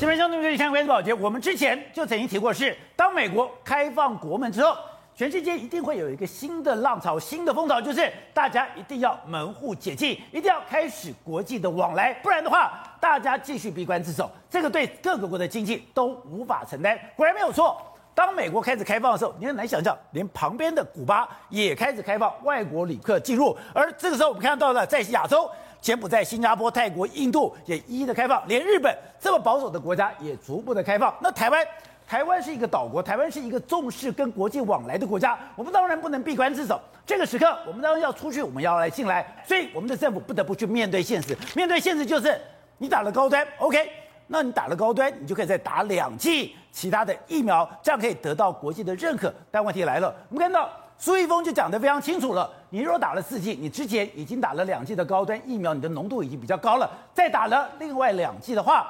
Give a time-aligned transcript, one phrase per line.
[0.00, 4.74] 这边相对于相关的保洁，我们之前就曾经提过是，是当美国开放国门之后，
[5.14, 16.98] 全世界一定会有一个新的浪潮、新的风潮，就是大家一定要门户解禁，一定要开始国际的往来，不然的话，大家继续闭关自守，这个对各个国的经济都无法承担。
[17.14, 17.76] 果然没有错，
[18.14, 25.46] 当美国开始开放的时候，你很难想象，连旁边的古巴也开始开放外国旅客进入，而这个时候我们看到了在亚洲。
[25.80, 31.14] 柬埔寨、新加坡、泰国、印度也一一的开放，连日本这么保守的国家也逐步的开放。
[31.20, 31.66] 那台湾，
[32.06, 36.80] 台湾是一个岛国，台湾是一个重视跟国际往来的国家，我们当然不能闭关自守。
[37.06, 41.36] 这个时刻，我们当然要出去，我们要来进来，所以我们的政府不得不去面对现实。
[41.56, 42.38] 面对现实就是，
[42.78, 43.90] 你打了高端，OK，
[44.26, 49.32] 那你打了高端，你就可以再打两剂其他的疫苗，这样可以得到国际的认可。
[49.50, 50.68] 但问题来了，我们看到。
[51.02, 58.86] 苏一峰就讲得非常清楚了，你如果打了四剂，你之前已经打了两剂的高端疫苗，你的浓度已经比较高了，再打了另外两剂的话，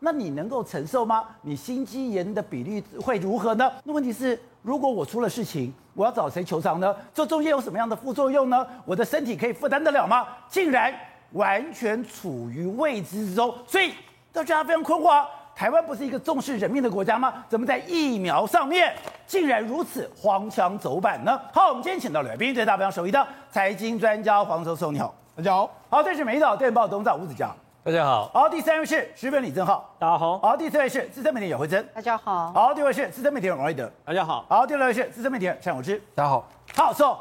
[0.00, 1.24] 那你能够承受吗？
[1.40, 3.72] 你心肌炎的比例会如何呢？
[3.82, 6.94] 那问题是，如果我出了事情，我要找谁求偿呢？
[7.14, 8.66] 这中间有什么样的副作用呢？
[8.84, 10.26] 我的身体可以负担得了吗？
[10.46, 10.94] 竟然
[11.32, 13.94] 完全处于未知之中，所以
[14.30, 15.24] 大家非常困惑。
[15.56, 17.32] 台湾不是一个重视人命的国家吗？
[17.48, 18.92] 怎么在疫苗上面
[19.26, 21.40] 竟然如此荒腔走板呢？
[21.52, 25.70] 好，我们今天请到了来宾，最大非常熟悉的财经专家黄教授，你好，大家好。
[25.88, 27.50] 好，这是《美丽岛电报》董事长吴子嘉，
[27.84, 28.28] 大家好。
[28.34, 30.38] 好，第三位是时分李正浩，大家好。
[30.40, 32.52] 好，第四位是资深媒体姚慧珍，大家好。
[32.52, 34.44] 好，第五位是资深媒体人王瑞德，大家好。
[34.48, 36.48] 好，第六位是资深媒体人蔡永之，大家好。
[36.74, 37.16] 好，说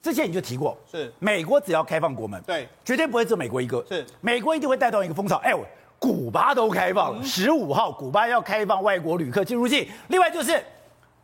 [0.00, 5.36] 之前你就提过，是美国只要开放国门，对，绝对不会只有美国一个，是美国一定会带动一个风潮。
[5.44, 5.62] 哎，我。
[6.02, 9.88] 古巴都开放了，十五号古巴要开放外国旅客进入境。
[10.08, 10.60] 另外就是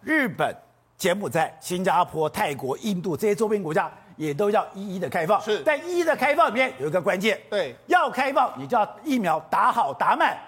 [0.02, 0.56] 日本、
[0.96, 5.40] 柬埔寨、新加坡、泰国、印度这些周边国家也都要一一的开放。
[5.42, 10.38] 是，但一一的开放里面有一个关键，对，要开放你就要疫苗打好打满。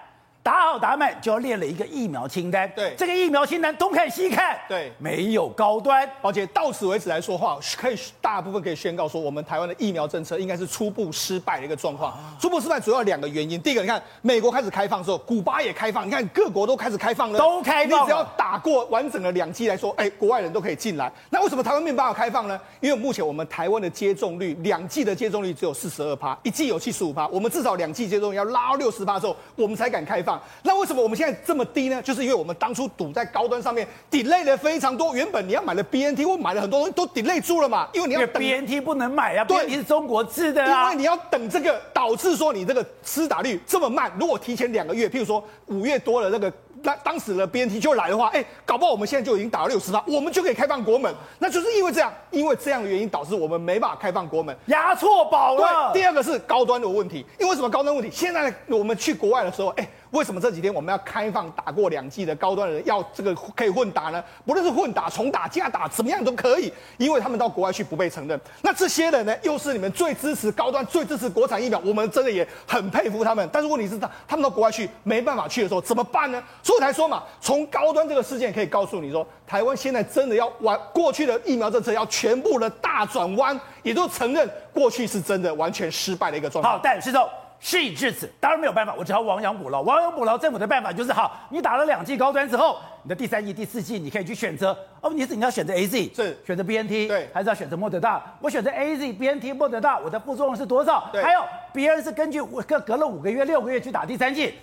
[0.43, 12.17] 打好打满就要列了一个疫苗清单，对，这个疫苗清单东看西看，对，没有高端，而且到此为止来说话，可以大部分可以宣告说，我们台湾的疫苗政策应该是初步失败的一个状况。
[12.39, 21.11] 初步失败主要两个原因，第一个，你看美国开始开放之后，古巴也开放，你看各国都开始开放了，都开放，你只要打过完整的两剂来说，哎，国外人都可以进来。
[21.29, 22.59] 那为什么台湾没办法开放呢？
[22.79, 30.30] 因为目前我们台湾的接种率，两剂的接种率只有四十二趴，一剂有七十五趴，我们至少两剂接种要拉到六十趴之后，我们才敢开放。
[30.63, 31.17] 那为什么我们？
[31.21, 35.13] 现在这么低呢，就是因为我们当初赌在高端上面，delay 了非常多。
[35.13, 44.11] 原本你要买的 BNT，我买了很多东西都 delay 住了嘛，因为你要等 BNT 不能买啊，对，BNT 是中国制的啊，因为你要等这个，导致说你这个施打率这么慢。
[44.19, 46.51] 如果提前两个月，譬如说五月多了那个。
[46.83, 51.13] 那当时的 BNT 就来的话，哎，搞不好我们现在就已经打了六十趴，我们就可以开放国门。
[51.37, 55.91] 那就是因为这样，因为这样的原因导致我们没办法开放国门，押错宝了。
[55.93, 58.09] 对，第二个是高端的问题，因为什么高端问题？
[58.11, 64.23] 现在我们去国外的时候，哎，为什么这几天我们要开放打过两剂的高端人要这个可以混打呢？
[64.45, 68.39] 不论是混打、重打、加打，怎么样都可以，因为他们到国外去不被承认。
[68.61, 73.49] 那这些人呢，又是你们最支持高端、最支持国产疫苗，我们真的也很佩服他们。
[73.53, 76.43] 但是问题是，他他们到国外去没办法去的时候怎么办呢？
[76.61, 86.69] 所以才说嘛，从高端这个事件可以告诉你说，台湾现在真的要完过去的疫苗政策要全部的大转弯，也就承认过去是真的完全失败的一个状态。
[86.69, 87.29] 好，但是说
[87.61, 89.81] 事已至此，当然没有办法，我只好亡羊补牢。
[89.81, 94.71] 亡羊补牢，政府的办法就是：好，你打了两剂高端之后，你的第三剂、第四剂你可以去选择。
[94.99, 98.35] 哦，问题是你要选择 A Z，是选择 B N T，对，还是要选择莫德大？
[98.41, 101.07] 我选择 A Z、B N T、莫德大，我的副作用是多少？
[101.13, 104.55] 对，还有别人是根据我隔隔了五个月、六个月去打第三剂。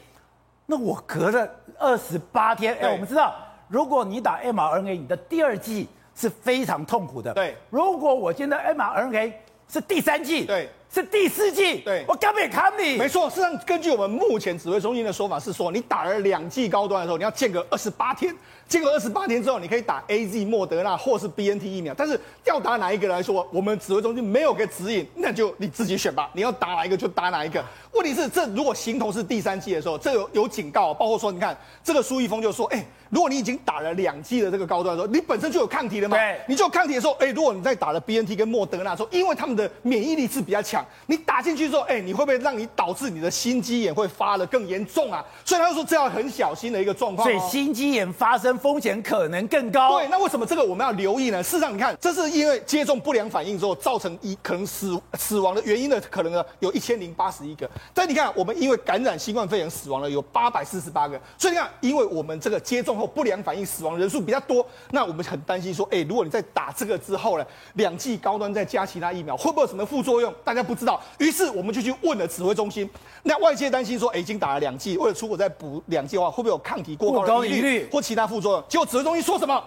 [0.66, 1.48] 那我隔了
[1.78, 3.32] 二十八天，哎，我们知道，
[3.68, 7.32] 如果你打 mRNA，你的第二剂是非常痛苦的。
[7.32, 9.32] 对，如果我现在 mRNA
[9.68, 12.96] 是第三剂，对，是第四季，对，我根本看你。
[12.96, 18.34] 没错，事实上根据我们目前指挥中心的说法是说，你打了两季高端的时候，你要间隔二十八天。
[18.68, 26.28] 经过二十八天之后，你可以打 A Z、莫德纳或是 B N T 疫苗，但是要打哪一个来说，我们指挥中心没有给指引，那就你自己选吧。
[26.34, 27.64] 你要打哪一个就打哪一个。
[27.94, 36.16] 问题是，这如果形同是第三季的时候，这有有警告，包括说，你看这个苏一峰就说，哎，如果你已经打了两剂的这个高端的时候，你本身就有抗体了嘛？
[36.18, 45.24] 对，你就有抗体的时候，哎，如果你在打了 B N T 跟莫德纳的时候，因为他们的免疫力是比较强，你打进去之后，哎，你会不会让你导致你的心肌炎会发的更严重啊？
[45.44, 47.26] 所以他就说这要很小心的一个状况。
[47.26, 49.38] 所以心肌炎发生风险可能。
[49.48, 49.98] 更高。
[49.98, 51.42] 对，那为什么这个我们要留意呢？
[51.42, 57.68] 事实上，你看，这是因为接种不良反应之后造成一可能死死亡的原因的可能呢，有一千零八十一个。
[57.94, 70.34] 但你看，我们因为感染新冠肺炎死亡了有八百四十八个，所以你看，因为我们这个接种后不良反应死亡人数比较多，那我们很担心说，哎，如果你在打这个之后呢，两剂高端再加其他疫苗，会不会有什么副作用？
[70.44, 71.00] 大家不知道。
[71.18, 72.88] 于是我们就去问了指挥中心。
[73.22, 78.47] 那外界担心说，哎，已经打了两剂，为了出国再补两剂的话，会不会有抗体过高的疑虑或其他副作用？
[78.68, 79.62] 结果指挥中心说什么？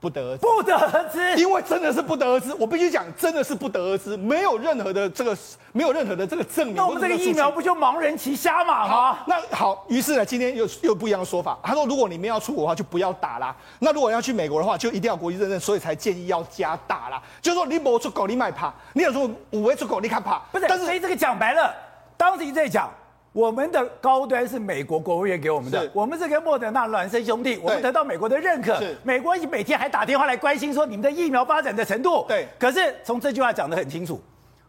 [0.00, 2.52] 不得而知，不得而知，因为真的是不得而知。
[2.58, 5.38] 我必须讲，真的是不得而知，没有任何的这个，
[5.70, 6.74] 没有任何的这个证明。
[6.74, 9.18] 那我们这个疫苗不就盲人骑瞎马吗？
[9.28, 11.56] 那好，于是呢，今天又又不一样的说法。
[11.62, 13.54] 他说，如果你们要出国的话，就不要打啦。
[13.78, 17.22] 那如果要去美国的话，就一定要国际认证，所以才建议要加打啦。
[17.40, 20.40] 就是说，你没出国，你买怕；你有说五位出国，你看怕。
[20.50, 21.72] 不是，但是所以这个讲白了，
[22.16, 22.90] 当时在讲。
[23.32, 28.78] 我们的高端是美国国务院给我们的，我们是跟莫德纳孪生兄弟，我们得到美国的认可。
[29.02, 32.24] 美国每天还打电话来关心说你们的疫苗发展的程度。
[32.28, 34.20] 对，可是从这句话讲得很清楚，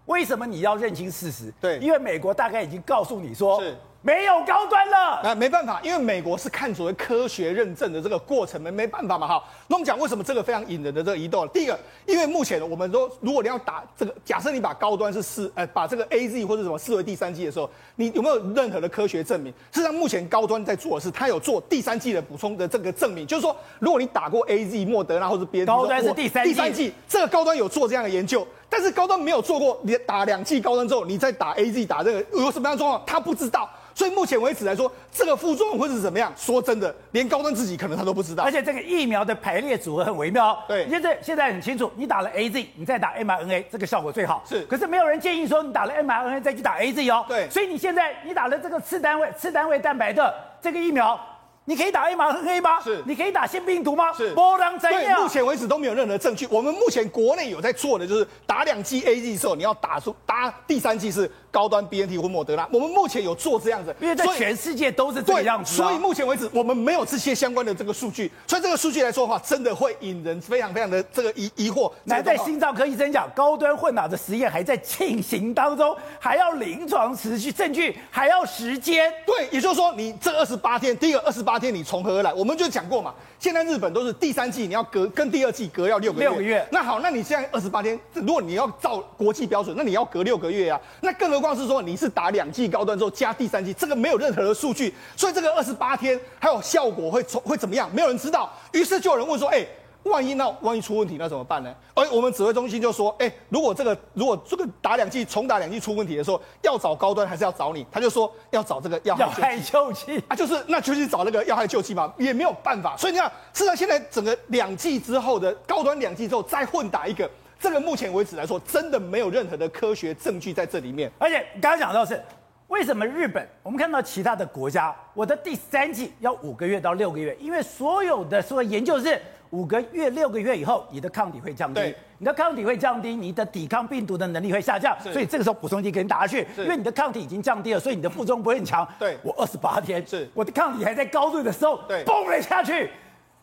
[0.06, 1.54] 为什么你要认清事实？
[1.60, 3.62] 对，因为美国大概已经告诉你说。
[4.06, 9.42] 没有高端了，那没办法，因为美国是看所谓科学认证的这个过程，没没办法嘛，哈。
[9.68, 11.48] 那我们讲为什么这个非常引人的这个移动？
[11.48, 19.54] 第一个，因为目前我们说，如果你要打这个，假设你把高端是视，呃，把这个 A Z 或者什么视为第三季的时候，你有没有任何的科学证明？
[19.72, 33.70] 事实上，目前高端在做的是，它有做第三季的补充的这个证明，就是说，如果你打过 A Z、莫德纳或者别的，高端是第三季，第三剂，这个高端有做这样的研究，但是高端没有做过，你打两剂高端之后，你再打 A Z 打这个有什么样的状况，他不知道。
[33.94, 36.34] 所以目前为止来说，这个副作用会是怎么样？
[36.36, 38.44] 说真的，连高端自己可能他都不知道。
[38.44, 40.58] 而且这个疫苗的排列组合很微妙。
[40.68, 44.44] 对，现在现在很清楚，你打了 AZ，你再打 mRNA，这个效果最好。
[44.50, 47.24] 是，可是没有人建议说你打了 mRNA 再去打 AZ 哦。
[47.28, 51.20] 对，所以你现在你打了这个次单位次单位蛋白的这个疫苗。
[51.66, 52.82] 你可以打 mRNA 吗？
[52.82, 54.12] 是，你可以打腺病毒吗？
[54.14, 55.02] 是，波浪怎样？
[55.02, 56.46] 对，目前为止都没有任何证据。
[56.52, 62.68] 我们目前国内有在做的就是打两剂 AZ 的时候，你要打出打第三剂是高端 BNT 或莫德拉。
[62.74, 65.76] 我们目前有做这样子，因为在全世界都是这个样子。
[65.76, 68.32] 所以目前为止我们没有这些相关的这个数据。
[68.48, 71.92] 所以这个数据来说的话，真的会引人非常非常的这个疑疑惑。
[72.06, 79.14] 来，在心脏科医生讲，高端混脑的实验还在进行当中，还要临床持续证据，还要时间。
[79.24, 82.34] 对，也就是说，你这二十八天，第一个二十八天你从何而来？
[82.34, 86.28] 我们就讲过嘛，现在日本都是第三季，你要隔跟第二季隔要六个月。
[86.28, 86.68] 六个月。
[86.72, 90.80] 那好，那你现在二十八天，如果你要照国际标准，那你要隔六个月啊。
[91.02, 97.88] 那更何况是说你是打两剂高端之后加第三剂，这个没有任何的数据，所以这个二十八天还有效果会会怎么样？
[97.94, 98.52] 没有人知道。
[98.72, 99.64] 于是就有人问说，哎。
[100.04, 101.74] 万一那万一出问题那怎么办呢？
[101.94, 107.88] 而我们指挥中心就说，哎，如果这个如果这个打两剂重打两剂出问题的时候，要找高端还是要找你？
[107.90, 112.98] 他就说要找这个要害救济啊，就是那就去找那个要害救济嘛，也没有办法。
[112.98, 117.24] 所以你看，事实上现在整个两剂之后的高端两剂之后再混打一个，
[117.64, 121.10] 这个目前为止来说，真的没有任何的科学证据在这里面。
[121.18, 122.22] 而且刚刚讲到是
[122.68, 129.18] 为什么日本，我们看到其他的国家，我的第三季要五个月到六个月，因为所有的说研究是。
[129.54, 138.84] 五个月、六个月以后，你的抗体会降低，你的抗体会降低，你的抵抗病毒的能力会下降，所以这个时候补充剂给你打下去，因为你的抗体已经降低了，所以你的副作用不会很强。
[138.98, 142.90] 对，我二十八天，是我的抗体还在高度的时候，对，嘣了下去，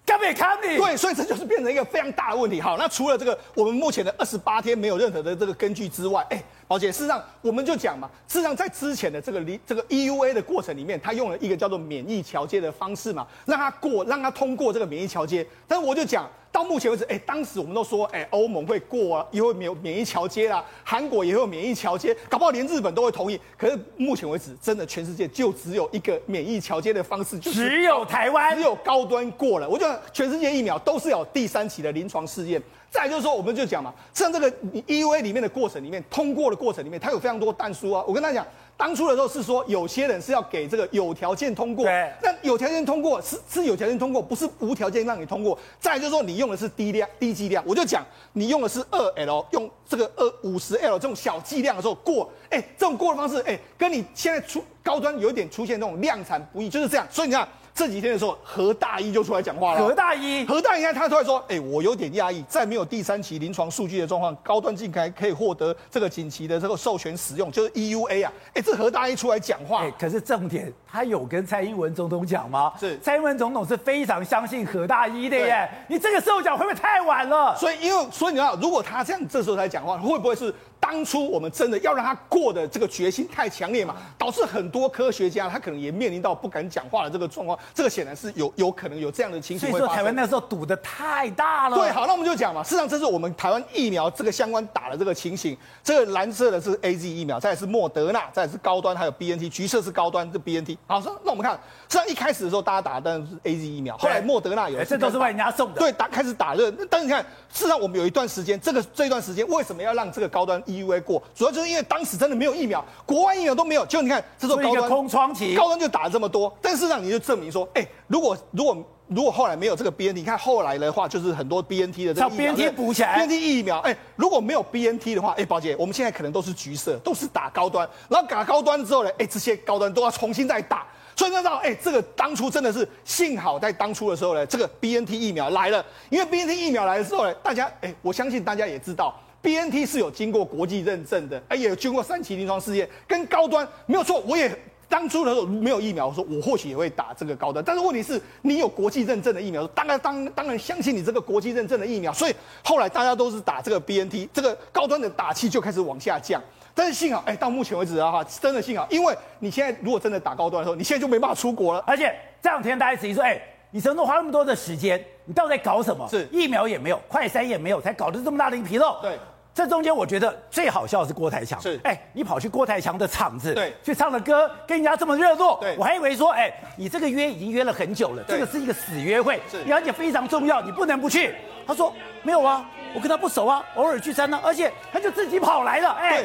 [0.05, 0.76] 干没抗你？
[0.76, 2.61] 对，所以这就是变成一个非常大的问题。
[2.61, 6.43] 好，那除了这个，我们目前的二十八天没有任何的这个根据之外，哎。
[6.67, 15.44] 宝姐事实上，我们就讲嘛，事实上在之前的这个离这个 EUA 的过程里面，他用了一个叫做免疫桥接的方式嘛，让他过，让他通过这个免疫桥接。
[15.67, 23.41] 但是我就讲到目前为止，哎，当时我们都说，哎，欧盟会过啊，也会免免疫桥接啦，韩国也会有免疫桥接，搞不好连日本都会同意。
[23.56, 29.69] 可是目前为止，真的全世界就只有一个免疫桥接的方式，就是只有台湾，只有高端过了。
[29.69, 32.61] 我觉得全世界疫苗都是有第三期的临床试验。
[32.90, 34.50] 再就是说，我们就讲嘛，像这个
[34.88, 38.04] EUA 里面的过程里面，通过的过程里面，它有非常多弹书啊。
[38.04, 38.47] 我跟大家讲，
[38.80, 45.58] 当初的时候是说，有些人是要给这个有条件通过，对，那有条件通过是是有条件通过，不是无条件让你通过。
[45.78, 57.06] 再就是说，你用的是低量低剂量，我就讲你用的是二 L，用这个二五十 L 这种小剂量的时候过，哎，这种过的方式，哎，跟你现在出高端有一点出现那种量产不易，就是这样。
[57.10, 57.46] 所以你看。
[57.75, 59.81] 这几天的时候，何大一就出来讲话了。
[59.81, 68.33] 何大一，何大一，他突然说：“哎、欸，我有点讶异，在没有第三期临床数据的状况，高端进开可以获得这个紧急的这个授权使用，就是 EUA 啊。
[68.55, 72.73] 欸”哎，这何大一出来讲话，哎，可是重点，他有跟蔡英文总统讲吗？
[72.79, 75.69] 是，蔡英文总统是非常相信何大一的耶。
[75.89, 77.57] 你这个时候讲会不会太晚了？
[77.57, 80.55] 所以，因为所以你知道，如果他这样这时候才讲话，会不会是？
[80.80, 89.68] 当初我们真的要让他过的这个决心太强烈嘛，导致很多科学家他可能也面临到不敢讲话的这个状况，这个显然是有有可能有这样的情形。
[89.68, 91.76] 所以说台湾那时候赌的太大了。
[91.76, 95.56] 对，好，那我们就讲嘛，事实上这是我们台湾疫苗这个相关打的这个情形。
[95.84, 100.76] 这个蓝色的是 AZ 疫苗，再是莫德纳，再是高端，还有 BNT，橘色是高端，这 BNT。
[100.87, 101.58] 好，那我们看，
[101.90, 105.80] 实际上一开始的时候大家打的当然是 AZ 疫苗，后来莫德纳有，这都是外人家送的。
[105.80, 107.20] 对，打开始打热，但是你看，
[107.52, 118.76] 事实上我们有一段时间，这个这一段时间为什么要让这个高端 EUA 过，主要就是因为当时真的没有疫苗，国外疫苗都没有，就你看这种高端空窗期，高端就打了这么多，但事实上你就证明说，哎，如果如果
[119.11, 130.87] 如果后来没有这个 BNT，你看后来的话就是很多 BNT 的这个疫苗 BNT 补起来，BNT 疫苗，哎，如果没有 BNT 的话，哎，宝姐，我们现在可能都是橘色，都是打高端，然后打高端之后呢，哎，这些高端都要重新再打。
[131.17, 135.85] 所以那到，哎，这个当初真的是幸好在当初的时候呢，这个 BNT 疫苗来了。
[136.09, 144.21] 因为 BNT 疫苗来的时候呢，大家，哎，我相信大家也知道，BNT 是有经过国际认证的，哎，也有经过三期临床试验，跟高端没有错。
[144.21, 144.49] 我也
[144.90, 147.64] 当初的时候没有疫苗，我说我或许也会打这个高端。
[147.64, 152.12] 但是问题是，你有国际认证的疫苗，当然当当然相信你这个国际认证的疫苗。
[152.12, 156.42] 所以后来大家都是打这个 BNT，这个高端的打气就开始往下降。
[156.75, 161.82] 但是幸好，哎，到目前为止的话，真的幸好，因为你现在如果真的打高端的时候，你现在就没办法出国了。
[161.87, 165.00] 而且这两天大家质疑说，哎，你承诺花那么多的时间？
[165.25, 166.09] 你到底在搞什么？
[166.09, 168.99] 是疫苗也没有，快筛也没有，才搞得这么大的一个纰漏。
[169.00, 169.16] 对，
[169.52, 171.61] 这中间我觉得最好笑的是郭台强。
[171.61, 181.35] 是，哎，你跑去郭台强的场子，对，去唱了歌，跟人家这么热络，对，我还以为说，哎，你这个约已经约了很久了，这个是一个死约会，是，而且非常重要，你不能不去。
[181.66, 181.92] 他说
[182.23, 182.64] 没有啊，
[182.95, 186.25] 我跟他不熟啊，偶尔聚餐呢，而且他就自己跑来了，哎。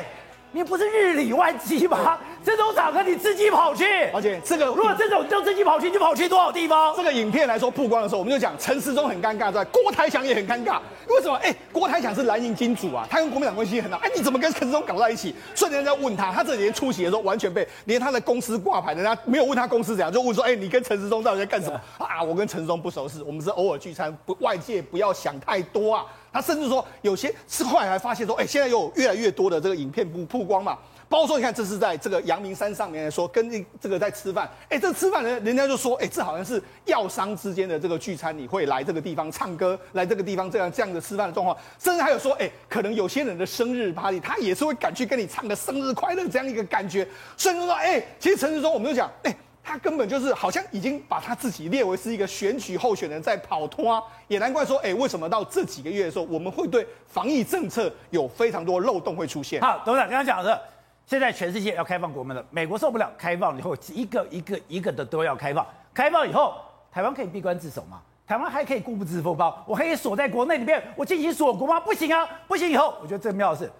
[0.56, 2.18] 你不是日理万机吗？
[2.42, 3.84] 这种场合你自己跑去，
[4.14, 6.96] 而且这个如果这种就自己跑去，就跑去多少地方？
[6.96, 10.80] 这个影片来说曝光的时候，我们就讲陈时中很尴尬，在，郭台强也很尴尬。
[11.10, 11.36] 为什么？
[11.44, 13.98] 哎，郭台强是蓝营金主啊，他跟国民党关系很好。
[13.98, 15.36] 哎，你怎么跟陈时中搞在一起？
[15.54, 21.78] 瞬间在问他，他这几天出席的时候，完全被连他的公司挂牌，人家没有问他公司怎样，就问说，哎，你跟陈时中到底在干什么？
[21.98, 26.06] 啊，我跟陈时中不熟识，我们是偶尔聚餐，不外界不要想太多啊。
[26.36, 30.78] 他甚至说，有些是后来还发现说，哎，现在有越来越多的这个影片不曝光嘛，
[31.08, 33.50] 包括说，你看这是在这个阳明山上面说跟
[33.80, 49.34] 这个在吃饭，哎，这吃饭人人家就说，哎，这好像是药商之间的这个聚餐，你会来这个地方唱歌，来这个地方这样这样的吃饭的状况，甚至还有说，哎，可能有些人的生日 party，他也是会赶去跟你唱个生日快乐这样一个感觉，所以说，哎，其实陈时中我们就讲，哎。
[49.66, 59.60] 他根本就是好像已经把他自己列为是一个选举候选人，在跑脱啊，也难怪说，哎，为什么到这几个月的时候，我们会对防疫政策有非常多漏洞会出现？
[59.60, 60.62] 好，董事长刚刚讲的，
[61.08, 66.54] 现在全世界要开放国门了，美国受不了，开放以后一个一个一个的都要开放，开放以后，
[66.92, 68.00] 台湾可以闭关自守吗？
[68.28, 69.56] 台湾还可以固步自封吗？
[69.66, 71.80] 我可以锁在国内里面，我进行锁国吗？
[71.80, 73.72] 不行啊，不行以后，我觉得最妙的是。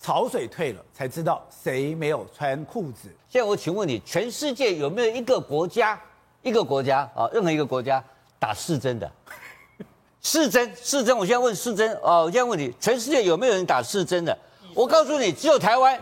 [0.00, 3.08] 潮水退了，才知道谁没有穿裤子。
[3.28, 6.00] 现在我请问你，全世界有没有一个国家，
[6.42, 8.02] 一个国家啊，任何一个国家
[8.38, 9.10] 打四针的？
[10.22, 11.16] 四针，四针。
[11.16, 14.36] 我现在问四针啊，我现在问你，全世界有没有人打四针的？
[14.74, 15.98] 我告诉你，只有台湾。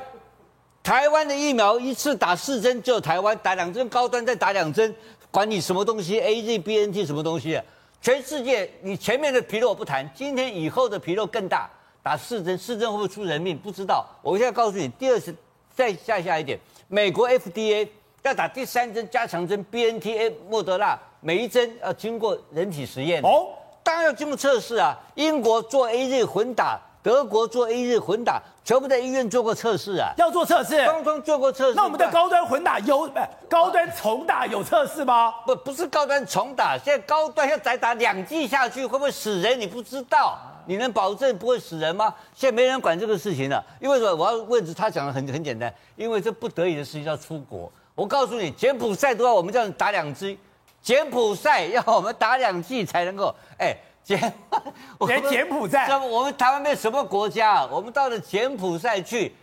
[0.82, 4.94] 台湾的疫苗一次打四针，只有台湾打两针，高端再打两针，
[5.32, 7.64] 管你什么东西，A Z B N T 什么东西啊？
[8.00, 11.68] 全世界，你前面的纰漏我不谈，今天以后的纰漏更大。
[12.06, 13.58] 打四针，四针会不会出人命？
[13.58, 14.06] 不知道。
[14.22, 15.34] 我现在告诉你，第二次
[15.74, 17.88] 再下下一点，美国 FDA
[18.22, 23.20] 要打第三针加强针，BNT、莫德纳，每一针要经过人体实验。
[23.24, 23.48] 哦，
[23.82, 24.96] 当然要经过测试啊。
[25.16, 30.12] 英国做 A 日混打，德国做 A 日混打，全部在医院做过测试啊。
[30.16, 31.74] 要做测试，双双做过测试。
[31.74, 33.10] 那我们的高端混打有，
[33.48, 35.34] 高端重打有测试吗？
[35.44, 39.60] 不，不是高端重打，现在高端要再打两剂下去，会不会死人？
[39.60, 40.38] 你不知道。
[40.66, 42.14] 你能保证不会死人吗？
[42.34, 47.70] 现在没人管这个事情了，因为什么我要问，他讲的很很简单，因为这不得已的事情要出国。
[47.94, 50.38] 我告诉你，柬埔寨都要我们这样打两剂，
[50.82, 53.34] 柬埔寨要我们打两剂才能够。
[53.58, 54.20] 哎，柬，
[55.06, 57.68] 连柬埔寨，我们台湾没有什么国家啊？
[57.72, 59.34] 我们到了柬埔寨去，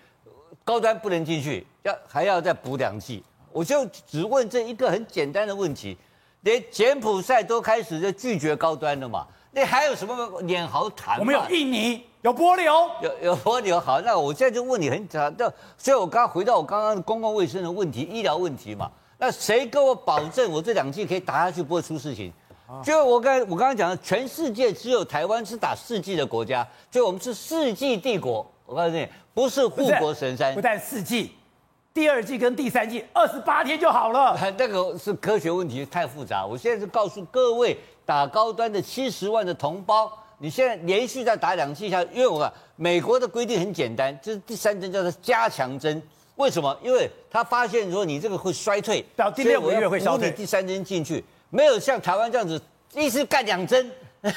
[0.63, 3.23] 高端不能进去，要还要再补两剂。
[3.51, 5.97] 我就只问这一个很简单的问题，
[6.41, 9.27] 连柬埔寨都开始就拒绝高端了嘛？
[9.55, 11.19] 那还有什么脸好谈？
[11.19, 13.79] 我们有印尼，有波流，有有波流。
[13.79, 18.91] 好，那我现在就问你很简单，所以我刚刚回到我刚刚的公共卫生的问题、医疗问题嘛。
[19.19, 22.33] 那谁跟我保证我这两剂可以打下去不会出事情？
[22.83, 28.43] 就我刚我刚刚讲的，全世界只有台湾是打四剂的国家，所以我们是四剂帝国。
[28.65, 31.31] 我告诉你，不是护国神山，不但四剂，
[31.93, 34.35] 第二季跟第三季二十八天就好了。
[34.57, 36.45] 那个是科学问题，太复杂。
[36.45, 37.77] 我现在是告诉各位。
[38.05, 46.03] 打高端的七十万的同胞，你现在连续在打两剂下，因为我看美国的规定很简单，就是第三针叫做加强针。
[46.35, 46.77] 为什么？
[46.83, 50.29] 因为他发现说你这个会衰退，到第六个月会消退。
[50.29, 52.61] 第三针进去，没有像台湾这样子
[52.93, 53.89] 一次干两针。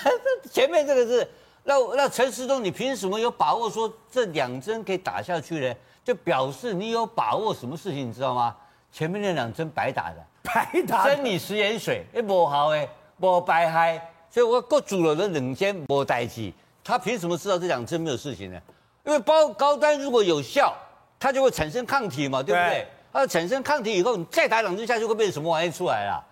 [0.52, 1.28] 前面这个是，
[1.64, 5.74] 那那陈时中，你凭什么有把握说这两针可以打下去呢？
[6.06, 8.54] 就表示你有把握什么事情，你知道吗？
[8.92, 12.88] 前面那两针白打的， 白打，生米食盐水，哎，不好哎。
[13.18, 13.98] 不白嗨，
[14.30, 16.52] 所以我各组了的冷间无代志，
[16.84, 18.60] 他凭什么知道这两针没有事情呢？
[19.04, 20.74] 因为包高端如果有效，
[21.18, 22.70] 它就会产生抗体嘛，对不对？
[22.70, 26.22] 对它产生抗体以后，你再打两针下去会变成什么玩意出来了？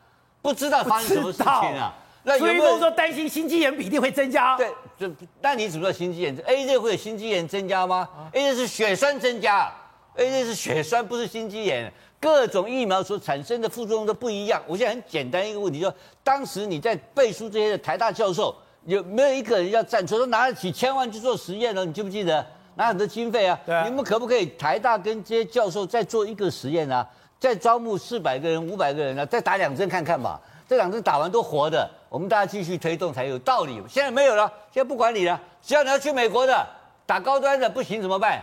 [0.43, 1.49] 不知道发生什么事情
[1.81, 1.95] 啊？
[2.25, 4.57] 那有没有说担心心肌炎比例会增加？
[4.57, 5.09] 对，就
[5.43, 9.71] 那你怎么知道心肌炎？A Z 会有心肌炎增加吗？A Z 是血栓增加
[10.16, 11.93] ，A Z 是血栓，不是心肌炎。
[12.19, 14.62] 各种疫苗所产生的副作用都不一样。
[14.66, 21.85] 我现在很简单一个问题，就当时你在背书这些的台大教授，有没有一个人要站出来，拿了几千万去做实验呢？
[21.85, 22.45] 你记不记得？
[22.76, 23.61] 拿很多经费啊？
[23.66, 23.85] 对啊。
[23.85, 27.07] 你们可不可以台大跟这些教授再做一个实验啊？
[27.38, 30.40] 再招募四百个人、五百个人啊，再打两针看看吧。
[30.66, 33.83] 这两针打完都活的，我们大家继续推动才有道理。
[33.88, 35.40] 现在没有了，现在不管你了。
[35.61, 36.64] 只要你要去美国的，
[37.04, 38.40] 打高端的不行怎么办？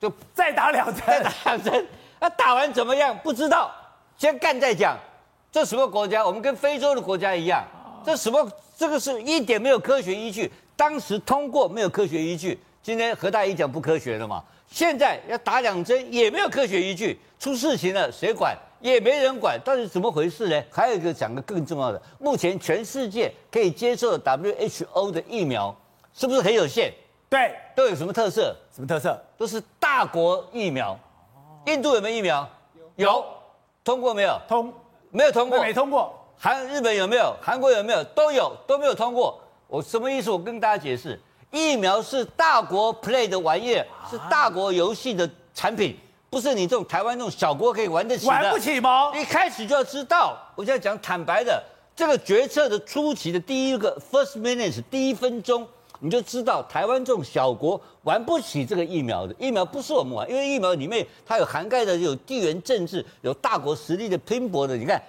[0.00, 1.86] 就再打两针，再打两针。
[2.18, 3.14] 那打完怎么样？
[3.22, 3.70] 不知道，
[4.16, 4.96] 先干再讲。
[5.52, 6.24] 这什么国家？
[6.24, 7.62] 我们跟非洲的国家一样。
[8.02, 8.50] 这什么？
[8.78, 10.50] 这个是一点没有科学依据。
[10.74, 14.42] 当时通过没有科学依据，今天何大一讲不科学了嘛？
[14.68, 18.56] 现在要打两针也没有科学依据，出事情了谁管？
[18.92, 20.62] 也没人管，到底怎么回事呢？
[20.70, 25.74] 还有一个讲个更重要的，目前全世界可以接受 WHO 的疫苗，
[26.14, 26.92] 是不是很有限？
[27.28, 28.54] 对，都有什么特色？
[28.72, 29.20] 什么特色？
[29.36, 30.96] 都是大国疫苗。
[31.66, 32.48] 印度有没有疫苗？
[32.96, 33.24] 有，有，
[33.82, 34.40] 通过没有？
[34.46, 34.72] 通，
[35.10, 36.14] 没有通过，没通过。
[36.38, 37.34] 韩日本有没有？
[37.42, 38.04] 韩国有没有？
[38.04, 39.40] 都有，都没有通过。
[39.66, 40.30] 我什么意思？
[40.30, 48.30] 我跟大家解释，疫苗是大国 play 的玩意儿，是大国游戏的产品，不是你这种台湾这种小国可以玩得起的。
[48.30, 49.12] 玩不起吗？
[49.14, 51.62] 一开始就要知道，我现在讲坦白的，
[51.94, 55.66] 这个决策的初期的第一个 first minutes 第一分钟。
[55.98, 64.76] 你就知道台湾这种小国玩不起这个疫苗的，疫苗不是我们玩，因为疫苗里面它有涵盖的有地缘政治，有大国实力的拼搏的。
[64.76, 65.02] 你看，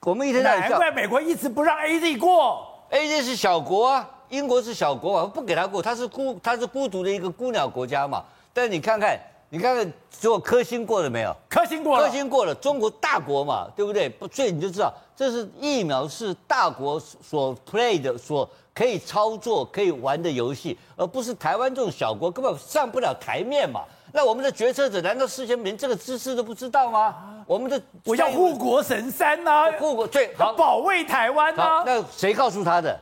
[0.00, 8.24] 我们一天到晚难怪美国一直不让 AZ 过，AZ 是小国啊，英国是小国啊，不给他过，他是孤他是孤独的一个孤鸟国家嘛。
[8.52, 9.16] 但是你看看，
[9.52, 11.36] 你看看，最后科兴过了没有？
[11.46, 14.08] 科兴过了，科兴过了，中国大国嘛，对不对？
[14.08, 18.48] 不，所以你就知道，这是疫苗是大国所 play 的所。
[18.74, 23.82] 可以操作、可以玩的游戏，而不是台湾这种小国根本上不了台面嘛。
[24.14, 27.44] 那我们的决策者难道事先连这个知识都不知道吗？
[27.46, 31.82] 我们的我要护国神山呐、啊，护国最好保卫台湾呐、啊。
[31.84, 32.98] 那谁告诉他的？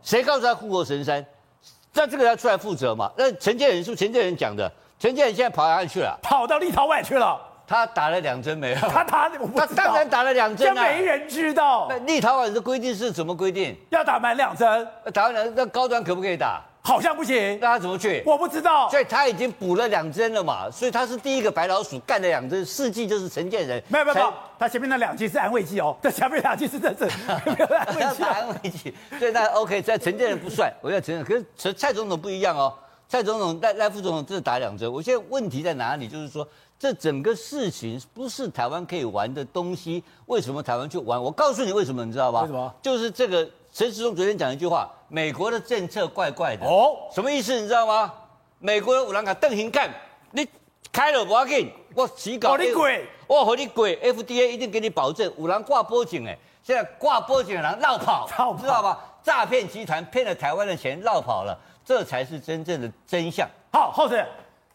[0.00, 1.26] 谁告诉他护国神山？
[1.92, 3.10] 那这个要出来负责嘛？
[3.16, 4.70] 那陈建仁是陈建仁讲的，
[5.04, 6.18] 陈建仁现在跑哪里去了？
[6.22, 7.38] 跑到立陶宛去了。
[7.66, 8.76] 他打了两针没有？
[8.76, 10.82] 他打，他当然打了两针啊！
[10.82, 11.86] 没人知道。
[11.90, 13.76] 那立陶宛的规定是怎么规定？
[13.90, 14.66] 要打满两针。
[15.12, 16.62] 打完两针，那高端可不可以打？
[16.80, 17.58] 好像不行。
[17.60, 18.22] 那他怎么去？
[18.24, 18.88] 我不知道。
[18.88, 20.70] 所以他已经补了两针了嘛？
[20.70, 23.82] 所以他是第一个白老鼠干了两针，四剂就是陈建仁。
[23.88, 27.06] 没有没有没有，他前面那两剂是安慰剂哦，这前面两剂是真正
[27.44, 28.22] 没有安慰剂。
[28.22, 28.94] 安慰剂。
[29.18, 31.22] 所以那 OK，在陈建仁不算，我要承认。
[31.22, 32.72] 可是蔡总统不一样哦，
[33.14, 34.90] 蔡总统赖赖副总统这是打两折。
[34.90, 36.08] 我现在问题在哪里？
[36.08, 36.44] 就是说。
[36.76, 41.22] 这整个事情不是台湾可以玩的东西，为什么台湾去玩？
[41.22, 42.40] 我告诉你为什么，你知道吧？
[42.40, 42.74] 为什么？
[42.82, 47.58] 就是这个陈时中昨天讲一句话，美国的政策怪怪的哦，什么意思？
[47.58, 48.12] 你知道吗？
[48.58, 49.88] 美国的五郎卡邓行干，
[50.32, 50.46] 你
[50.92, 58.98] 开了不要紧，我起稿，你鬼，我和你鬼，FDA 一定给你保证，五郎挂波警哎，现在挂波警的人绕跑，跑知道吧？
[59.22, 63.48] 诈骗集团骗了台湾的钱绕跑了，这才是真正的真相。
[63.72, 64.24] 好，浩生，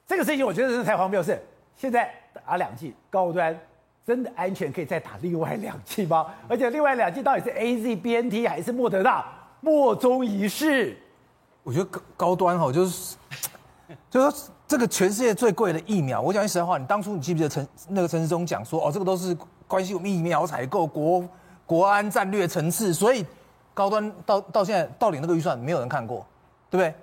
[0.06, 1.42] 这个事情我觉得真是太荒谬，是。
[1.76, 2.14] 现在
[2.46, 3.58] 打两剂高端，
[4.06, 6.28] 真的安全可以再打另外两剂吗？
[6.48, 9.26] 而且另外两剂到底是 A Z B N T 还是莫德纳？
[9.62, 10.98] 莫衷一是。
[11.64, 13.16] 我觉得高高端哈，就是，
[14.10, 16.20] 就是说这个全世界最贵的疫苗。
[16.22, 19.36] 我讲句实在话，你当初你记不记得陈那个陈时中讲说，哦，这个都是
[19.68, 21.24] 关系我们疫苗采购国
[21.66, 23.26] 国安战略层次，所以
[23.74, 26.26] 高端到到现在到底那个预算没有人看过，
[26.70, 26.94] 对不对？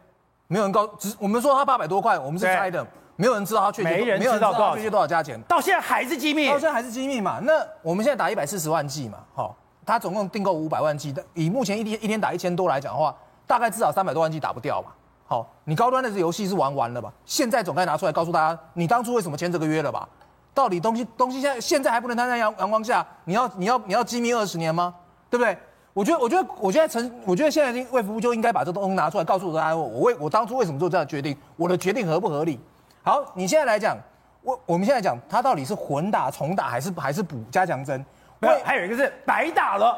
[0.49, 2.87] 没有人告，只我们说他八百多块，我们是猜的。
[3.19, 7.41] 没有人知道他确切，没人知道确切多少价钱，到现在还是机密，到现在还是机密嘛？
[7.43, 14.89] 那我们现在打一百四十万剂嘛，好，他总共订购五百万剂，以目前一天一天打一千多来讲的话，大概至少三百多万剂打不掉嘛。
[15.27, 17.11] 好，你高端的这游戏是玩完了吧？
[17.25, 20.07] 现在总该拿出来告诉大家，你当初为什么签这个约了吧？
[20.53, 24.95] 到底东西东西现在现在还不能摊在阳阳光下，你要你要你要机密二十年吗？
[25.31, 25.57] 对不对？
[25.97, 32.61] 我觉得我觉得我现在陈，我觉得现在卫福部就应该把这东西拿出来告诉大家，我为我当初为什么做这样的决定，我的决定合不合理？
[33.03, 33.97] 好，你现在来讲，
[34.43, 38.05] 我我们现在讲，它到底是混打、重打还是还是补加强针？
[38.41, 39.97] 没有，还有一个是白打了。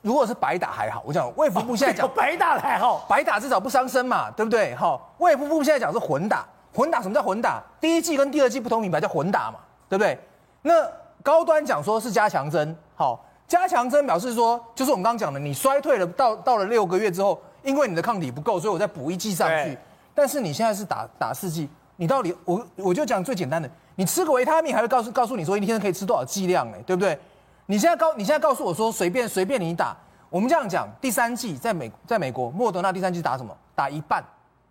[0.00, 4.74] 如果是白打还好，我讲卫福部现在讲、哦、白打还好，白打至少不伤身嘛，对不对？
[4.74, 7.62] 好，卫福部现在讲是混打，混打什么叫混打？
[7.78, 10.18] 第一季跟第二季不同品牌叫混打嘛，对不对？
[10.62, 10.72] 那
[11.22, 19.78] 高端讲说是加强针，好，加强针表示说就是我们刚刚讲的，你衰退了到到了六个月之后，因为你的抗体不够，所以我再补一剂上去。
[20.14, 26.76] 但是你现在是打打四剂，你到底我我就讲最简单的，你吃个维他命还会告诉告诉你说一天可以吃多少剂量呢？
[26.86, 27.18] 对不对？
[27.66, 29.96] 你现在告你现在告诉我说随便随便你打，
[30.30, 33.56] 我们这样讲，第三剂在美在美国莫德纳第三剂打什么？
[33.74, 34.24] 打一半，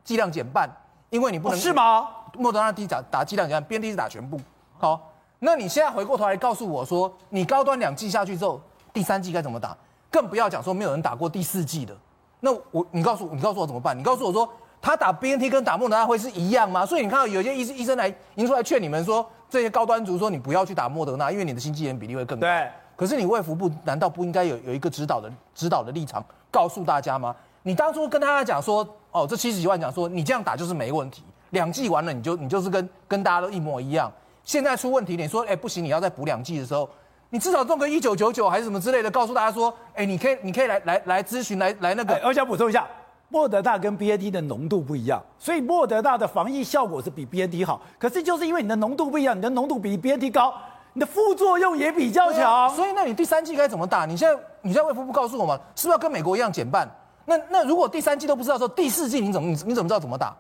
[0.04, 0.70] 剂量减半，
[1.10, 2.08] 因为你不能、哦、是吗？
[2.38, 4.40] 莫德纳第打打剂量减半，BNT 是打全部。
[4.80, 8.60] 好，那你现在回过头来告诉我说，你高端两剂下去之后，
[8.94, 9.76] 第三剂该怎么打？
[10.10, 11.96] 更不要讲说没有人打过第四剂的。
[12.40, 13.98] 那我你告诉我，你告诉我怎么办？
[13.98, 14.48] 你告诉我说
[14.82, 16.86] 他打 BNT 跟打莫德纳会是一样吗？
[16.86, 22.48] 所以你看到有些医医生来，已经出来劝你们说，这些高端族说你不要去打莫德纳，因为你的心肌炎比例会更高。
[22.48, 22.70] 对。
[22.96, 27.36] 可是你卫福部难道不应该有有一个指导的指导的立场，告诉大家吗？
[27.64, 34.10] 你当初跟大家讲说，哦，这七十几万讲说你这样打就是没问题，两剂完了你就你就是跟跟大家都一模一样。
[34.46, 36.90] 现在出问题，你说哎不行，你要再补两剂的时候，
[37.32, 42.22] 你至少弄个一九九九还是什么之类的，告诉大家说，哎，你可以你可以来来来咨询，来来那个。
[42.24, 42.88] 我想补充一下，
[43.30, 47.82] 莫德纳跟 B A T 的浓度不一样，所以莫德纳的防疫效果是比 B A T 好。
[47.98, 50.54] 可是就是因为你的浓度不一样，你的浓度比 B A T 高，
[50.94, 52.70] 你的副作用也比较强。
[52.76, 54.06] 所以那你第三季该怎么打？
[54.06, 56.88] 你现在你现在卫福部告诉我们，是不是要跟美国一样减半？
[57.26, 60.36] 那那如果第三季都不知道说第四季你怎么你你怎么知道怎么打？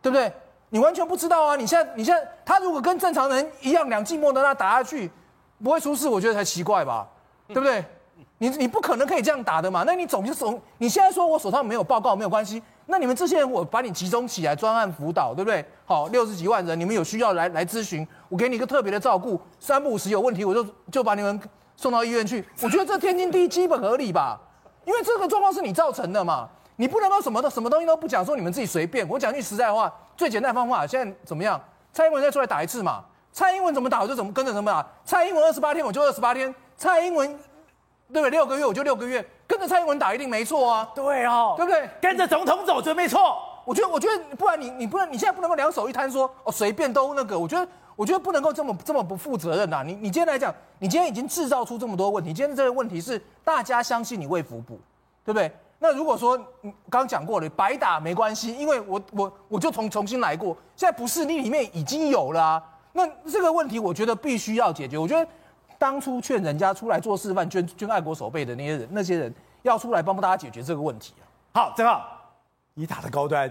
[0.00, 0.32] 对不对？
[0.70, 1.56] 你完全不知道啊！
[1.56, 5.10] 你现在，你现在，他如果跟正常人一样，两剂莫德纳打下去，
[5.62, 7.06] 不会出事，我觉得才奇怪吧？
[7.48, 7.84] 对不对？
[8.38, 9.82] 你你不可能可以这样打的嘛？
[9.84, 15.62] 那你总是总，你现在说我手上没有报告没有关系，那你们这些人我把你集中起来专案辅导，对不对？
[15.84, 21.38] 好，六十几万人，你们有需要来来咨询，我给你一个特别的照顾，三不五时有问题我就就把你们
[21.76, 22.42] 送到医院去。
[22.62, 24.40] 我觉得这天经地义，基本合理吧？
[24.86, 26.48] 因为这个状况是你造成的嘛。
[26.76, 29.06] 你不能够什么的什么东西都不讲，说你们自己随便。
[29.06, 31.58] 我讲句实在话，最简单的方法，现在怎么样？
[31.94, 33.02] 蔡英文再出来打一次嘛？
[33.32, 34.86] 蔡英文怎么打我就怎么跟着怎么打。
[35.02, 37.26] 蔡英文二十八天我就二十八天，蔡英文
[38.12, 38.28] 对不对？
[38.28, 40.86] 六个月我就六个月，跟着蔡英文打一定没错啊。
[40.94, 41.88] 对哦，对不对？
[42.02, 43.38] 跟着总统走就没错。
[43.64, 47.38] 我觉得，我觉得不然你你不能，你现在不能够两手一摊说哦随便都那个。
[47.38, 49.82] 我觉得，我觉得不能够这么这么不负责任呐、啊。
[49.82, 54.78] 你你今天来讲，你今天已经制造出这么多问题，今天这个问题是大家相信你卫福部，
[55.24, 55.50] 对不对？
[55.82, 60.54] 那如果说你刚讲过了，白打没关系，因为我我我就重重新来过。
[60.76, 62.62] 现在不是你里面已经有了啊，
[62.92, 64.98] 那这个问题我觉得必须要解决。
[64.98, 65.30] 我觉得
[65.78, 71.24] 当初劝人家出来做示范，捐捐爱国守备的那些人，那些人要出来帮帮大家解决这个问题啊。
[71.54, 72.06] 好，正好
[72.74, 73.50] 你打的高端。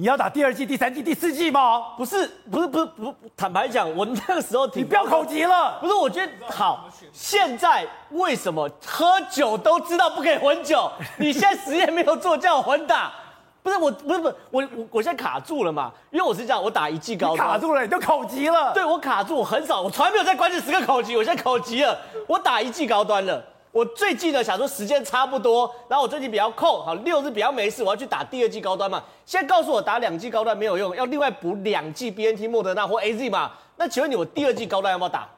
[0.00, 1.88] 你要打第二季、第三季、第四季吗？
[1.94, 3.14] 不是，不是，不是，不。
[3.36, 5.78] 坦白讲，我那个时候挺你不要口急了。
[5.78, 6.88] 不是，我觉得好。
[7.12, 10.90] 现在为什么喝酒都知道不可以混酒？
[11.20, 13.12] 你现在实验没有做，叫我混打？
[13.62, 15.92] 不是，我不是，不是，我我我现在卡住了嘛？
[16.10, 18.72] 因为我是这样，我打一季高端卡住了，你都口急了。
[18.72, 21.98] 对，我卡住，我很少，我从来没有在关键时刻口急，我现在口急了。
[22.26, 23.44] 我打一季高端了。
[23.72, 29.00] 我最近呢，想说时间差不多，然后我最近比较空，好，六日比较没事，我要去打第二季高端嘛。
[29.24, 33.52] 现在告诉我打两季高端没有用，要另外补两季 BNT 莫德纳或 AZ 嘛？
[33.76, 35.28] 那请问你，我第二季高端要不要打？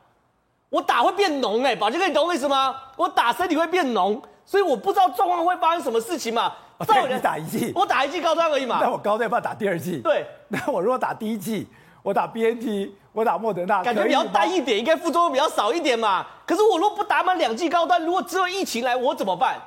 [0.70, 2.74] 我打会变浓哎、欸，宝杰哥，你懂我意思吗？
[2.96, 6.54] 我打身体会变浓，所以我不知道状况会发生什么事情嘛。
[6.86, 8.78] 照你打一季，我打一季高端而已嘛。
[8.80, 9.98] 那我高端要不要打第二季？
[9.98, 11.68] 对， 那我如果打第一季，
[12.02, 12.92] 我打 BNT。
[13.12, 16.26] 我打莫德纳，感觉比较淡一点，应该副作用比较少一点嘛。
[16.46, 19.60] 可是我如果不打满两剂高端，如果只有疫情来，我怎么办？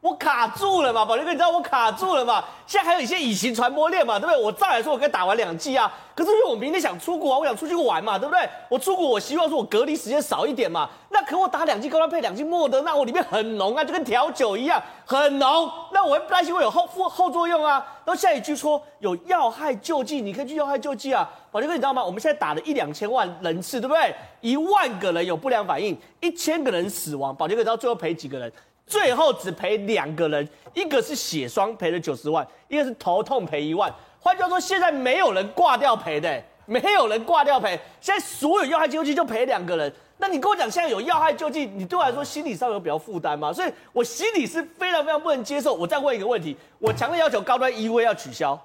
[0.00, 2.44] 我卡住了嘛，宝杰哥，你知道我卡住了嘛？
[2.68, 4.40] 现在还有一些隐形传播链嘛，对不对？
[4.40, 5.92] 我照来说，我可以打完两剂啊。
[6.14, 8.48] 可是因为我明天想出国啊，我想出去玩嘛，对不对？
[8.68, 10.88] 我出国，我希望说我隔离时间少一点嘛。
[11.10, 15.68] 那可我打两剂高端配两剂莫德那，我里面很浓啊，就跟调酒一样，很浓。
[15.92, 17.84] 那我会担心会有后副后作用啊。
[18.04, 21.28] 然后下一句说有要害救济，你可以去要害救济啊。
[21.50, 22.04] 宝杰哥，你知道吗？
[22.04, 24.14] 我们现在打了一两千万人次，对不对？
[24.42, 27.34] 一万个人有不良反应，一千个人死亡。
[27.34, 28.52] 宝杰哥，你知道最后赔几个人？
[28.88, 33.92] 最后只赔两个人，一个是血栓赔了九十万，一个是头痛赔一万。
[34.18, 37.78] 换句话说，现在没有人挂掉赔的，没有人挂掉赔。
[38.00, 39.92] 现在所有要害救济就赔两个人。
[40.16, 43.52] 那你跟我讲，现在有要害救济，你对我来说心理上有比较负担吗？
[43.52, 45.72] 所以我心里是非常非常不能接受。
[45.72, 48.60] 我再问一个问题，我强烈要求高端一位要取消。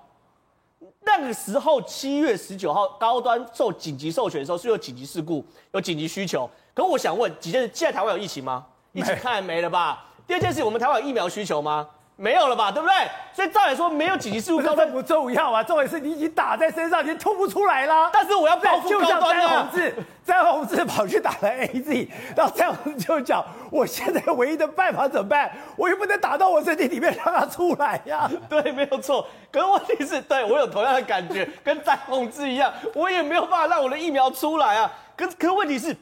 [1.06, 6.50] 那个时候七月十九号高端受紧急授权的时候是有紧急事故，有紧急需求。
[6.74, 8.66] 可我想问几件事：现在台湾有疫情吗？
[8.94, 10.06] 疫情看来没了吧？
[10.28, 11.88] 第二件事，我们台湾有疫苗需求吗？
[12.16, 12.96] 没有了吧，对不对？
[13.34, 18.12] 所以照理说没有紧急事务高端不重要啊，重点是你已经打在身上，已经吐不出来啦。
[18.14, 19.42] 但是我要报复高端啊！
[19.42, 22.08] 詹宏志，詹宏志跑去打了 AZ，
[22.38, 25.52] 然后詹宏志就讲：我现在唯一的办法怎么办？
[25.76, 28.32] 我又不能打到我身体里面让它出来呀、啊。
[28.48, 29.28] 对，没有错。
[29.52, 34.90] 可是问题是，对我有同样的感觉，跟詹宏志一样，我也没有办法让我的疫苗出来啊。
[35.18, 35.96] 可可是问题是，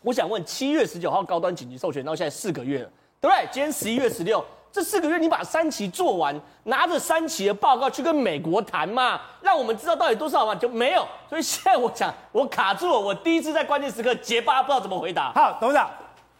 [0.00, 2.90] 我想问，七月十九号高端紧急授权到现在四个月了。
[3.20, 3.48] 对不对？
[3.50, 11.06] 今天十一月十六，这四个月你把三期做完，拿着三期的报告去跟美国谈嘛，让我们知道到底多少嘛，就没有。
[11.28, 15.32] 所以现在我想，我卡住了，我第一次在关键时刻结巴，不知道怎么回答。
[15.32, 15.90] 好，董事长，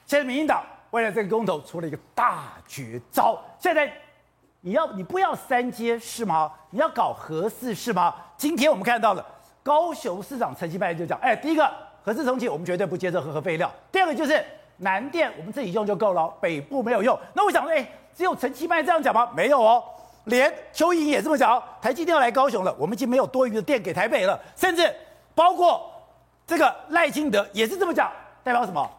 [0.07, 3.93] 现在民进党为了这个公投出了一个大绝招，现在
[4.61, 6.51] 你要你不要三接是吗？
[6.71, 8.15] 你要搞核四是吗？
[8.37, 9.27] 今天我们看到了
[9.63, 11.69] 高雄市长陈其迈就讲，哎，第一个
[12.05, 14.45] 核四重启，我们绝对不接受核核废料；第二个就是
[14.79, 17.19] 南电我们自己用就够了，北部没有用。
[17.35, 17.87] 那我想说，哎。
[18.19, 19.31] 只有陈其迈这样讲吗？
[19.33, 19.81] 没有哦，
[20.25, 21.63] 连邱莹也这么讲。
[21.81, 24.93] 台积电要来高雄了，我们已经没有多余的电给台北了，甚至
[25.37, 25.89] 包括
[26.45, 28.11] 这个赖清德也是这么讲，
[28.43, 28.91] 代表什么？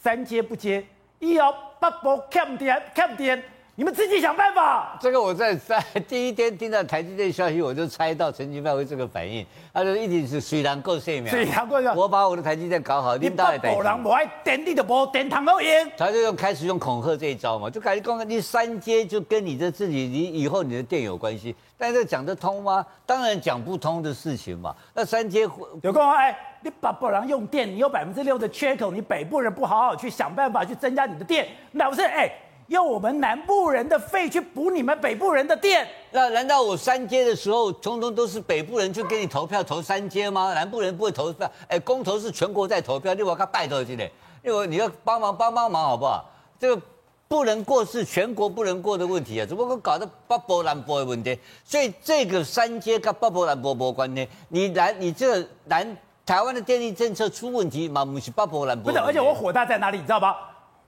[0.00, 0.86] 三接不接，
[1.18, 3.42] 一摇八波看不掂，看不掂。
[3.76, 4.98] 你们自己想办法。
[5.00, 9.46] 这个我在在 第一天听到台积电消息，我就猜到陈其迈会这个反应。
[9.72, 13.74] 他就一定是水能够射苗，水能够我把我的台积电搞好，你到底得？
[13.74, 15.90] 不然我爱电力的不电糖而言。
[15.96, 21.54] 他就用开始用恐吓这一招嘛，就开始讲你三阶就跟你的自己，你以后你的电有关系。
[21.78, 22.84] 但是讲得通吗？
[23.06, 24.74] 当然讲不通的事情嘛。
[24.92, 25.48] 那三阶
[25.82, 32.30] 有空哎，你北部人用电，你有百分之六的缺口，你北部人不好好去想办法去增加你的电，那不是哎？
[32.70, 40.54] 用我们南部人的肺去补你们北部人的电，那难道我三阶的时候，通通都是北部人去给你投票投三阶吗？
[40.54, 41.50] 南部人不会投票？
[41.66, 44.08] 哎，公投是全国在投票，你我靠拜托去嘞，
[44.44, 46.24] 因为你要帮忙帮帮忙好不好？
[46.60, 46.80] 这个
[47.26, 54.24] 不能过是全国不能过的问题啊，只不过搞得北部南部的问题，所以这个三阶跟北部南部无关呢。
[54.48, 58.30] 你南你这个南台湾的电力政策出问题嘛，不是
[58.64, 58.90] 南部。
[58.90, 60.36] 不是，而且我火大在哪里，你知道吗？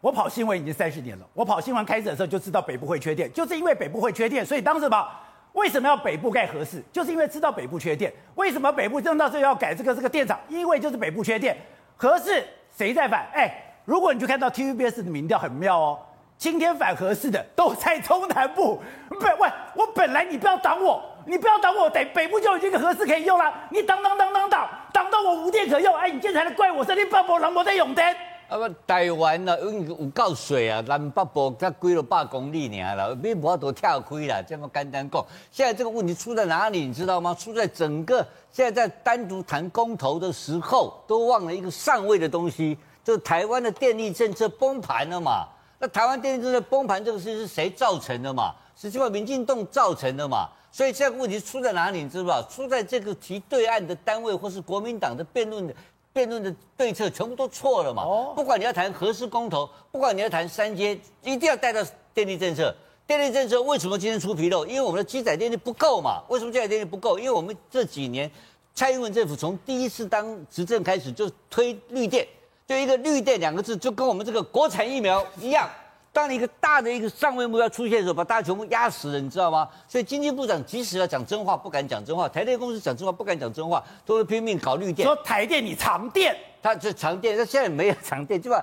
[0.02, 1.24] 我跑新闻已经三十年了。
[1.32, 5.08] 我跑新闻开始的时候就知道北部会缺电，就是因为北部会缺电，所以当时嘛，
[5.52, 6.82] 为什么要北部盖核四？
[6.92, 8.12] 就是因为知道北部缺电。
[8.34, 10.36] 为什么北部正到这要改这个这个电厂？
[10.48, 11.56] 因为就是北部缺电。
[11.96, 12.42] 核四
[12.76, 13.28] 谁在反？
[13.32, 15.98] 哎，如果你去看到 TVBS 的民调很妙哦，
[16.36, 18.82] 今天反核四的都在中南部。
[19.08, 23.54] 不，喂，我本来你不要挡我，你不要挡我，北北部就有这个核四可以用了。
[23.70, 25.94] 你挡挡挡挡挡，挡到我无电可用。
[25.94, 28.04] 哎，你现在才来怪我，是你北部人没在永登。
[28.52, 35.24] 啊不，台湾呢有有够水啊，南北部才几了百公里尔啦，没无法度跳开啦，这么简单讲。
[35.50, 37.34] 现在这个问题出在哪里，你知道吗？
[37.34, 38.18] 出在整个
[38.50, 45.48] 现在在单独谈公投的时候，都忘了一个上位的东西，就是台湾的电力政策崩盘了嘛。
[45.78, 48.54] 那台湾电力政策崩盘这个事是谁造成的嘛？
[48.76, 50.46] 是这个民进党造成的嘛？
[50.70, 52.42] 所以这个问题出在哪里，你知不知道？
[52.50, 55.74] 出在这个提对岸的单位或是国民党的辩论的。
[56.12, 58.02] 辩论的对策全部都错了嘛？
[58.02, 62.74] 哦，不管你要谈何时公投，不管你要谈三阶，一定要带到电力政策。
[63.06, 64.64] 电力政策为什么今天出纰漏？
[64.66, 66.22] 因为我们的基载电力不够嘛。
[66.28, 67.18] 为什么基载电力不够？
[67.18, 68.30] 因为我们这几年
[68.74, 72.26] 蔡英文政府从第一次当执政开始就推绿电，
[72.66, 75.68] 就一个绿电两个字，就跟我们这个国产疫苗一样。
[76.12, 79.66] 当你一个大的一个上位目标出现的时候，把大家全部压死了，你知道吗？
[79.88, 85.06] 所以经济部长即使要讲真话，不敢讲真话；台电公司讲真话，不敢讲真话，都会拼命搞绿电。
[85.06, 88.62] 说台电你长电，他这长电，他现在没有长电，对吧？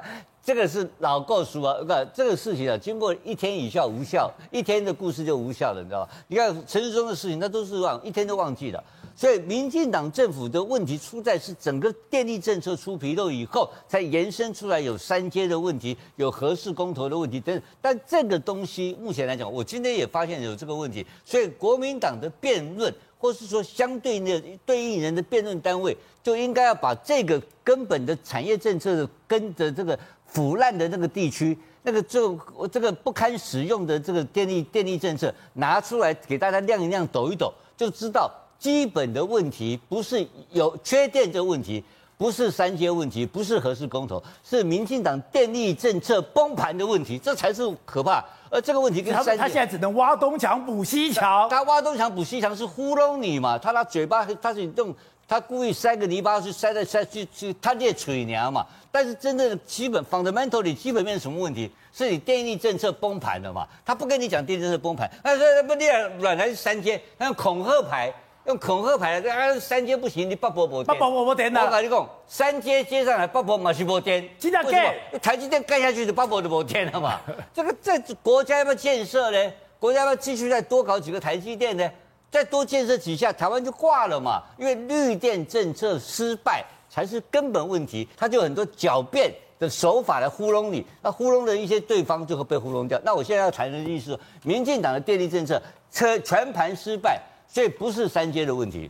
[0.50, 6.12] 这个是老告诉啊，不，这个事情啊，经过一天以效无效，一天的故事就无效了，你知道吧？
[6.28, 8.84] 你看陈时中的事情，那都是忘，一天都忘记了。
[9.16, 17.62] 所以，民进党政府的问题出在是整个电力政策出纰漏以后，才延伸出来有三阶的问题，有核四公投的问题等。
[17.80, 21.06] 但这个东西目前来讲，我今天也发现有这个问题。
[21.24, 30.00] 所以，国民党的辩论，或是说相对的对应人的辩论单位，就应该要把这个根本的产业政策的跟着这个
[30.32, 32.38] 腐烂的那个地区，那个就
[32.72, 38.32] 这个不堪使用的这个电力电力政策拿出来给大家亮一亮、抖一抖，就知道。
[38.60, 41.82] 基本的问题不是有缺电这个问题，
[42.20, 48.22] 不是三阶问题，不是核四公投，是民进党电力政策崩盘的问题，这才是可怕。
[48.50, 51.48] 而这个问题跟三接，他现在只能挖东墙补西墙。
[51.50, 53.58] 他挖东墙补西墙是糊弄你嘛？
[53.58, 54.94] 他拿嘴巴，他是用
[55.30, 58.68] 他故意塞个泥巴去塞在塞去去他这嘴娘嘛？
[58.92, 61.72] 但是真正的基本 fundamentally 基本面是什么问题？
[61.94, 63.66] 是你电力政策崩盘了嘛？
[63.86, 65.86] 他不跟你讲电力政策崩盘，那那不，你
[66.22, 68.14] 软来三阶，他用恐吓牌。
[68.50, 70.98] 用恐吓牌来，啊，三阶不行，你北部没电。
[70.98, 71.66] 北部没电了。
[71.66, 74.28] 我跟你讲，三阶接上来，北部嘛是没电。
[74.40, 74.92] 真的假？
[75.22, 77.20] 台积电盖下去，就北部就没电了嘛。
[77.54, 79.54] 这个在国家要不要建设呢？
[79.80, 81.88] 国家要不要继续再多搞几个台积电呢？
[82.32, 84.42] 再多建设几下，台湾就挂了嘛。
[84.58, 93.00] 因为绿电政策失败才是根本问题，它就很多狡辩的手法来糊弄你，那糊弄的一些对方就会被糊弄掉。
[93.06, 97.22] 那我现在要谈的意思，民进党的电力政策车全盘失败。
[97.52, 98.90] 这不是三阶的问题。